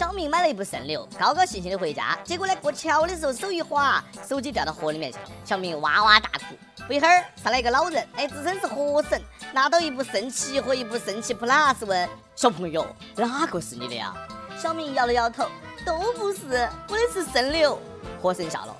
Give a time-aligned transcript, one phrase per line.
[0.00, 5.24] 小明买了一部圣六，高高兴兴的回家，结果呢过桥的时候手一滑，手机掉到河里面去了。
[5.44, 6.54] 小明哇哇大哭。
[6.86, 9.20] 不一会儿上来一个老人，哎，自称是河神，
[9.52, 14.14] 拿到一部圣七和一部圣七 Plus，问小朋友哪个是你的呀？
[14.58, 15.44] 小明摇了摇头，
[15.84, 17.78] 都不是，我的是圣六。
[18.22, 18.74] 河神笑了，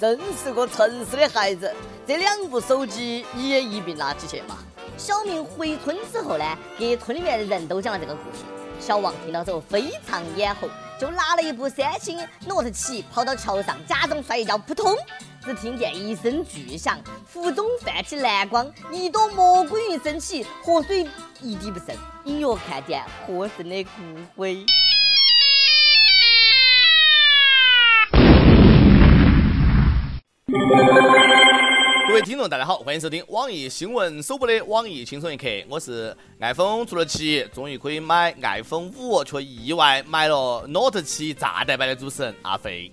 [0.00, 1.72] 真是个诚实的孩子，
[2.04, 4.58] 这两部手机你也一并拿起去嘛。
[4.98, 8.38] 小明回村之后呢，给村里面的人都讲了这个故事。
[8.84, 10.68] 小王听到之后非常眼红，
[11.00, 14.94] 就拿了一部三星 Note 7跑到桥上，假装摔一跤，扑通！
[15.42, 16.98] 只听见一声巨响，
[17.32, 21.08] 湖中泛起蓝光，一朵蘑菇云升起，河水
[21.40, 23.90] 一滴不剩，隐约看见河神的骨
[24.36, 24.66] 灰。
[32.06, 42.92] 各位听众，大家好，欢迎收听网易新闻首播的网易轻松一刻，我是 iPhone 出了七，终于可以买 iPhone 五，却意外买了 Note 七炸弹版的主持人阿飞。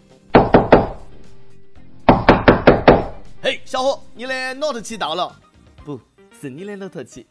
[3.42, 5.36] 嘿，小伙，你的 Note 七到了？
[5.84, 6.00] 不
[6.40, 7.28] 是你的 Note 七。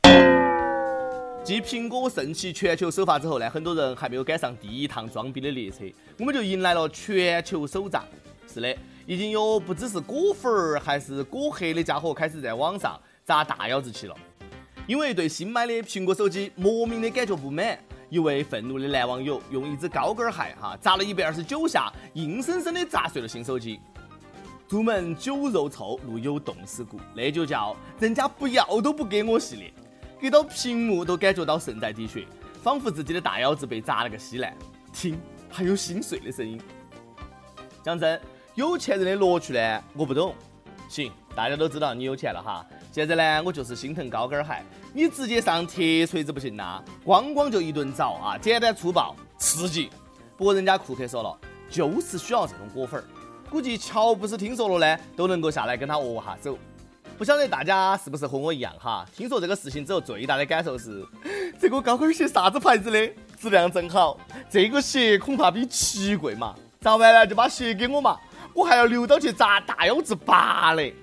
[1.42, 5.78] 继苹果盛起全球首发之后呢，很多人还没有赶上第一趟装逼的列车，
[6.18, 8.04] 我们就迎来了全球首炸。
[8.52, 8.76] 是的。
[9.06, 14.16] 已经有不只是果粉儿还是果黑的家伙开始在网上砸大腰子去了，
[14.86, 23.80] 因为对新买的苹果手机莫名的感觉不满，一位愤怒的男网友用一只高跟鞋哈砸了一百二十九下，硬生生的砸碎了新手机。
[24.68, 29.72] 出门酒肉臭，路有冻死骨，那就叫人家不要都不给我系列，
[30.20, 32.24] 给到屏幕都感觉到肾在滴血，
[32.62, 34.56] 仿佛自己的大腰子被砸了个稀烂。
[34.92, 36.60] 听，还有心碎的声音。
[37.82, 38.20] 讲真。
[38.60, 40.34] 有钱人的乐趣呢，我不懂。
[40.86, 42.62] 行，大家都知道你有钱了哈。
[42.92, 44.62] 现在呢，我就是心疼高跟鞋。
[44.92, 49.88] 你直接上铁锤子不行呐，咣咣就一顿凿啊，简单粗暴，刺激。
[50.36, 51.38] 不过人家库克说了，
[51.70, 53.04] 就是需要这种果粉儿。
[53.48, 56.58] 估计乔布斯听说了呢，都能够下来跟他握下手。
[57.16, 59.06] 不晓得大家是不是和我一样哈？
[59.16, 61.02] 听说这个事情之后，最大的感受是，
[61.58, 63.10] 这个高跟鞋啥子牌子的？
[63.40, 64.20] 质量真好。
[64.50, 66.54] 这个鞋恐怕比奇贵嘛。
[66.82, 68.18] 砸完了就把鞋给我嘛。
[68.54, 70.94] 我还要留到去砸大腰子拔嘞。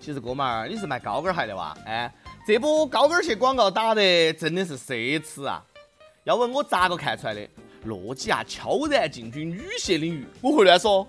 [0.00, 1.74] 其实哥们儿，你是卖高跟鞋的哇？
[1.86, 2.12] 哎，
[2.46, 5.64] 这波高跟鞋广告打的真的是奢侈啊！
[6.24, 7.48] 要问我咋个看出来的？
[7.84, 11.06] 诺基亚悄然进军女鞋领域，我会乱说。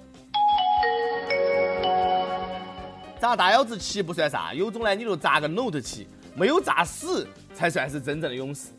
[3.20, 8.70] 砸大腰子七不算啥，有种呢你就砸个 Note 七，没有砸死才算是真正的勇士。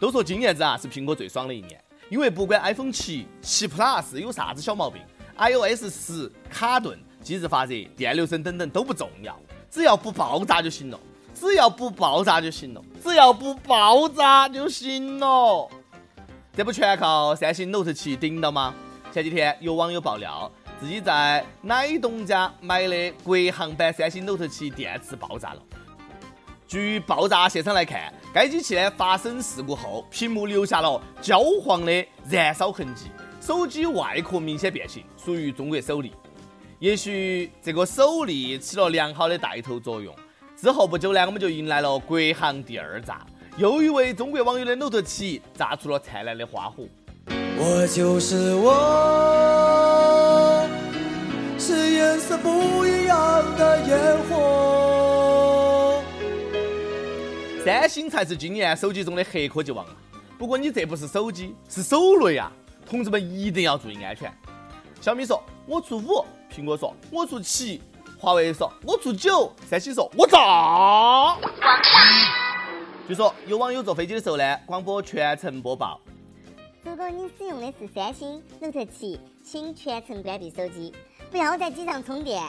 [0.00, 5.00] 都说今年子啊是苹果最爽的一年，因为不管 iPhone 七、七 Plus 有啥子小毛病。
[5.40, 9.34] iOS 十卡顿、机子发热、电流声等等都不重要，
[9.70, 11.00] 只要不爆炸就行了。
[11.34, 12.82] 只要不爆炸就行了。
[13.02, 15.66] 只要不爆炸就行了。
[16.52, 18.74] 这不全靠三星 Note 七顶到吗？
[19.10, 25.62] 前几天有网友爆料，自己在奶东家买的国行版三星 Note 七电池爆炸了。
[26.68, 33.06] 据爆炸现场来看，该机器呢发生事故后，屏幕留下了焦黄的燃烧痕迹。
[33.50, 36.12] 手机外壳明显变形，属于中国首例。
[36.78, 40.14] 也许这个首例起了良好的带头作用。
[40.56, 46.84] 之后不久呢，我们就迎来了国行第二炸，又一位中国网友的 Note 7炸出了灿烂的花火。
[47.58, 48.70] 我就是我，
[51.58, 56.00] 是颜色不一样的烟火。
[57.64, 59.96] 三星才是今年手机中的黑科技王啊！
[60.38, 62.52] 不过你这不是手机，是手雷啊！
[62.90, 64.28] 同志们一定要注意安全。
[65.00, 67.80] 小米说：“我出五。”苹果说：“我出七。”
[68.18, 71.36] 华为说：“我出九。”三星说：“我炸。”
[73.06, 76.00] 据说有网友坐飞机的时候呢，广播全程播报
[76.82, 80.92] ：“如果你使用的是三星 Note 7，请全程关闭手机，
[81.30, 82.42] 不要在机上充电。”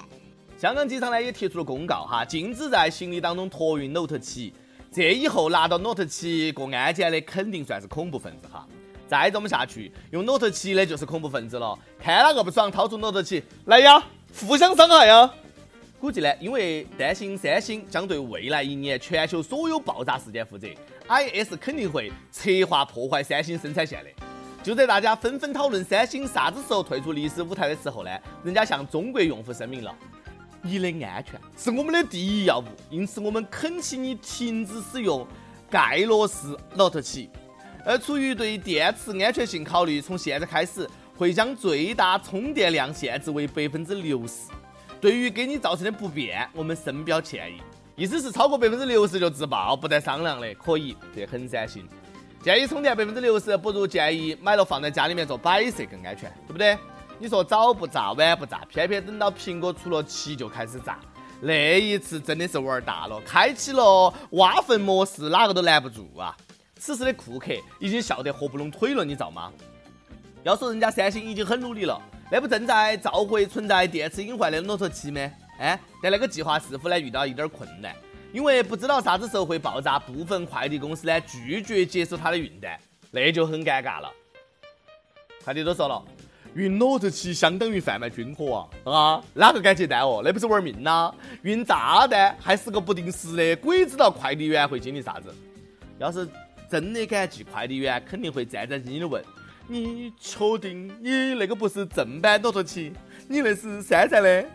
[0.57, 4.51] 香港机场呢也提出了公告哈，禁止在行李当中托运 Note 7。
[4.91, 8.67] 这以后拿到 Note 7过安检的，肯定算是恐怖分子哈。
[9.11, 11.77] 再这么下去，用 Note 7的就是恐怖分子了。
[12.01, 14.01] 看哪个不爽，掏出 Note 7来呀，
[14.47, 15.29] 互相伤害呀！
[15.99, 20.65] 估计呢，因为担心三星将对未来一年全球所有爆炸事件负责
[21.09, 24.09] ，IS 肯定会策划破坏三星生产线的。
[24.63, 28.09] 就在大家纷纷讨论三星啥子时候退出历史舞台的时候呢，
[28.45, 29.93] 人家向中国用户声明了：
[30.61, 35.27] 你的安全是我们的第一要务，因此我们恳请你停止使用
[35.69, 37.27] 盖洛斯 Note 7。
[37.85, 40.87] 而出于对电池安全性考虑，从现在开始
[41.17, 44.49] 会将最大充电量限制为百分之六十。
[44.99, 47.61] 对于给你造成的不便，我们深表歉意。
[47.95, 51.87] 意思是超过百分之六十就自爆，不带商量的，可以，这很三心。
[52.43, 56.77] 建议充电百分之六十，不如建议买了放在家里面做摆设更安全，对不对？
[57.19, 60.99] 你说早不炸晚不炸，偏偏等到苹果出了七就开始炸，
[61.39, 66.35] 那一次真的是玩大了，开启了挖坟模式，哪个都拦不住啊！
[66.81, 69.53] 此时的库克已经笑得合不拢腿了，你知道吗？
[70.41, 72.01] 要说人家三星已经很努力了，
[72.31, 75.31] 那不正在召回存在电池隐患的 Note 7吗？
[75.59, 77.95] 哎，但那个计划似乎呢遇到一点困难，
[78.33, 82.75] 因为不知道啥子时候会爆炸，部分快递公司呢拒绝接收它的运单，
[83.11, 84.11] 那就很尴尬了。
[85.45, 86.03] 快递都说了，
[86.55, 90.23] 运 Note 7相当于贩卖军火啊，啊，哪个敢接单哦？
[90.25, 91.13] 那不是玩命呐！
[91.43, 95.31] 运炸弹还是个不定时的，鬼知道快递员会经历啥子。
[95.99, 96.27] 要是
[96.71, 99.21] 真的敢寄，快递员肯定会战战兢兢的问。
[99.67, 102.93] 你确定你那个不是正版 Note 7？
[103.27, 104.45] 你那是山寨的？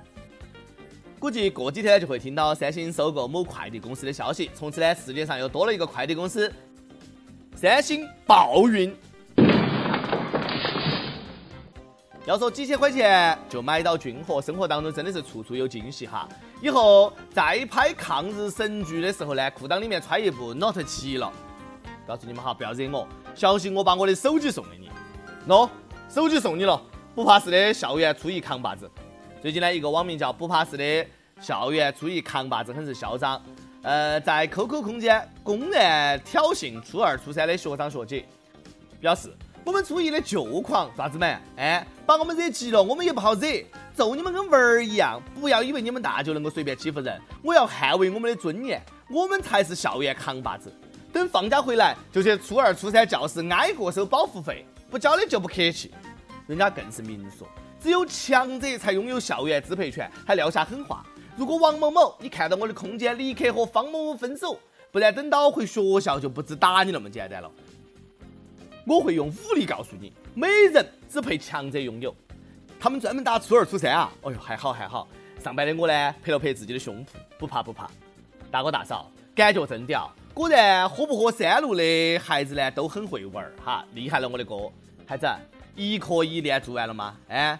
[1.18, 6.50] 估计过几天就会听到三星收购某快递公司的消息，从此呢，世界上又多了一个快递公司——
[7.54, 8.96] 三星暴运。
[12.24, 16.26] 要说几千块钱就买到军火，生活当中真的是处处有惊喜哈！
[16.62, 21.30] 以后再拍抗日神剧的时候呢，裤裆里面揣一部 Note 7了。
[22.06, 24.90] 告诉你们哈，不要惹我，小心我把我的手机送给你。
[25.48, 25.68] 喏，
[26.08, 26.80] 手机送你了，
[27.14, 28.90] 不怕事的校园初一扛把子。
[29.42, 31.06] 最近呢，一个网名叫“不怕事”的
[31.40, 33.40] 校园初一扛把子很是嚣张，
[33.82, 38.24] 呃，在 QQ 空间公然挑衅初二、初三的学长学姐，
[39.00, 39.32] 表示
[39.64, 41.26] 我们初一的就狂啥子嘛？
[41.56, 43.64] 哎，把我们惹急了，我们也不好惹，
[43.94, 45.20] 揍你们跟玩儿一样。
[45.40, 50.72] 不要以为你们大就能够随便欺负人，我要捍卫我们的尊严，我们才是校园扛把子。
[51.16, 54.66] 等放假回来就去初二、初三教室挨个收保护费。
[54.90, 55.90] 不交的就不客气，
[56.46, 57.48] 人家更是明说，
[57.80, 61.04] 只有强者才拥有校园支配权，还撂下狠话：
[61.36, 64.58] 如果王某某你看到我的空间，立刻和方某某分手，
[64.92, 67.50] 不然等到回学校就不止打你那么简单了。
[68.86, 72.14] 我会用武力告诉你，美人只配强者拥有。
[72.78, 74.12] 他们专门打初二、初三啊！
[74.22, 75.08] 哎呦，还好还好，
[75.42, 77.08] 上班的我呢，拍了拍自己的胸脯，
[77.38, 77.90] 不怕不怕。
[78.50, 80.14] 大哥大嫂，感觉真屌。
[80.36, 84.70] 果然，喝不喝三鹿的孩子呢，都很会玩儿哈，厉害了我的哥！
[85.06, 85.26] 孩子，
[85.74, 87.16] 一课一练做完了吗？
[87.28, 87.58] 哎，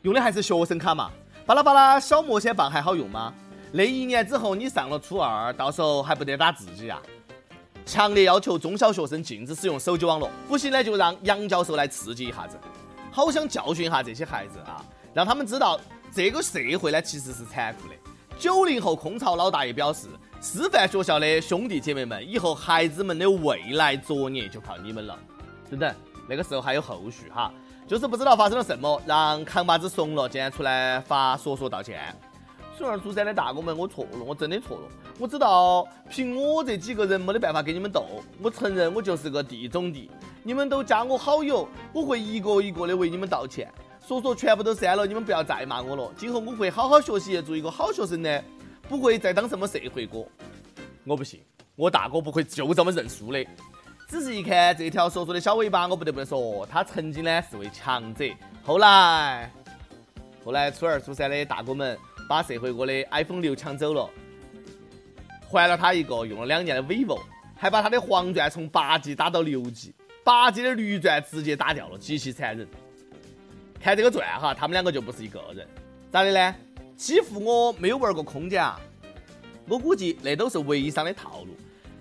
[0.00, 1.10] 用的还是学生卡嘛？
[1.44, 3.30] 巴拉巴拉小魔仙棒还好用吗？
[3.72, 6.98] 那一年之后你上了初二，到时候还不得打自己啊？
[7.84, 12.56] 强烈要求中小学生禁止使用手机网络，不行呢就让杨教授来刺激一下子。
[13.12, 14.82] 好想教训一下这些孩子啊，
[15.12, 15.78] 让他们知道
[16.10, 17.94] 这个社会呢其实是残酷的。
[18.38, 20.06] 九零后空巢老大爷表示。
[20.46, 25.18] 师范学校的兄弟姐妹们，以后孩子们的未来作业就靠你们了。
[25.68, 25.92] 等等，
[26.28, 27.52] 那个时候还有后续哈，
[27.84, 32.14] 就是不知道发生了什么，让扛把子怂了，竟然出来发说说道歉。
[32.78, 34.82] 初二、初三的大哥们，我错了，我真的错了。
[35.18, 38.06] 我知道凭我这几个人没得办法跟你们斗，
[38.40, 40.08] 我承认我就是个地种地。
[40.44, 43.68] 你们都加我好友，我会一个一个的为你们道歉。
[44.06, 46.08] 说说全部都删了，你们不要再骂我了。
[46.16, 48.44] 今后我会好好学习，做一个好学生的。
[48.88, 50.24] 不会再当什么社会哥，
[51.04, 51.40] 我不信，
[51.74, 53.44] 我大哥不会就这么认输的。
[54.08, 58.24] 只是一看这条说说的小尾巴，我不得不说，他曾经呢是位强者。
[58.62, 59.50] 后来，
[60.44, 61.98] 后来初二、初三的大哥们
[62.28, 64.08] 把社会哥的 iPhone 六抢走了，
[65.50, 67.20] 还了他一个用了两年的 vivo，
[67.56, 69.92] 还把他的黄钻从八 G 打到六 G，
[70.22, 72.68] 八 G 的绿钻直接打掉了，极其残忍。
[73.80, 75.66] 看这个钻哈，他们两个就不是一个人，
[76.12, 76.54] 咋的呢？
[76.96, 78.80] 欺负我没有玩过空间啊！
[79.68, 81.54] 我估计那都是微商的套路。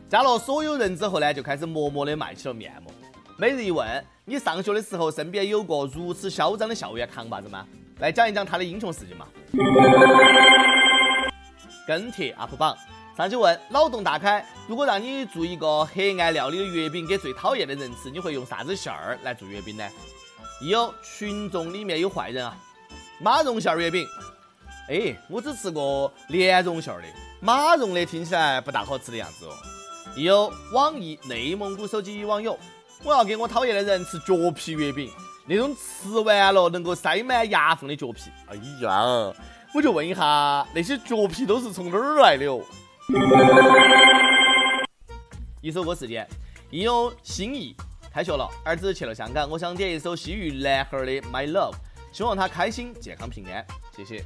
[0.07, 2.93] 加了所有人之后呢，就开始默默的卖起了面膜。
[3.37, 7.67] 每日一问：你上学的时候身边有过如此嚣张的校园扛把子吗？
[7.99, 9.27] 来讲一讲他的英雄事迹嘛。
[11.85, 12.77] 跟帖 UP 榜
[13.17, 19.85] 上去问：脑洞大开，如果让你做一个黑暗料理的月饼给最讨厌的人吃，你会用啥子馅儿来做月饼呢？
[20.61, 22.55] 一有群众里面有坏人啊！
[23.19, 24.07] 马蓉馅儿月饼。
[24.87, 27.07] 哎，我只吃过莲蓉馅儿的，
[27.39, 29.53] 马蓉的听起来不大好吃的样子哦。
[30.15, 32.55] 有网易内蒙古手机网友，
[33.03, 35.11] 我要给我讨厌的人吃脚皮月饼，
[35.47, 38.29] 那种吃完了能够塞满牙缝的脚皮。
[38.47, 39.33] 哎呀，
[39.73, 42.61] 我就问一下，那些脚皮都是从哪儿来的哦？
[45.61, 46.27] 一首歌时间，
[46.69, 47.75] 应有心意，
[48.13, 51.71] 开学了，儿子去了香港，我想点一首西域男孩的《My Love》，
[52.11, 53.65] 希望他开心、健康、平安，
[53.97, 54.23] 谢谢。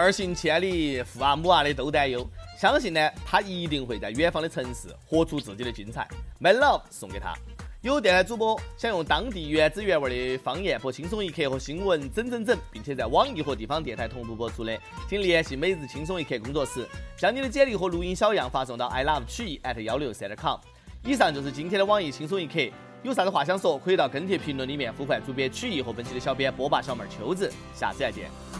[0.00, 2.26] 儿行千里，父啊母啊的都担忧。
[2.58, 6.08] 相信呢，他一定会在远方的城市活出自己的精彩。
[6.40, 7.34] My love 送给他。
[7.82, 14.78] 有电台主播想用当地原汁原味的方言播《轻松一刻》和新闻整整整，并且在网易和地方电台同步播出的，
[15.08, 20.58] 请联系每日轻松一刻工作室，将你的简历和录音小样发送到 i love 曲艺 at 幺六三 com。
[21.02, 22.60] 以上就是今天的网易轻松一刻，
[23.02, 28.59] 有啥子话想说，可以到跟帖评论里面呼唤主编曲艺和本期的小编波霸小妹秋子，下次再见。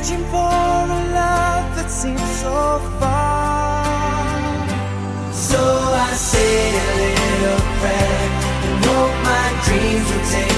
[0.00, 4.68] Reaching for a love that seems so far.
[5.32, 8.22] So I say a little prayer
[8.64, 10.49] and hope my dreams will take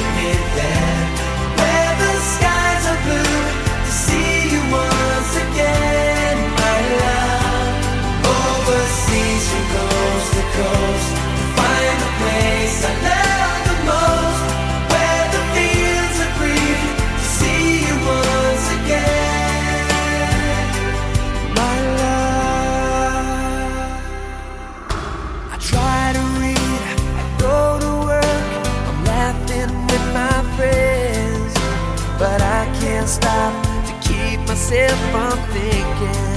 [33.13, 33.53] stop
[33.87, 36.32] to keep myself from thinking.